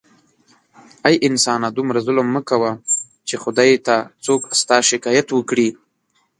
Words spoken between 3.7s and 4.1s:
ته